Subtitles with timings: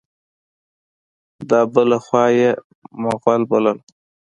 [1.49, 2.49] دا بله خوا یې
[3.01, 3.77] مغل بلل.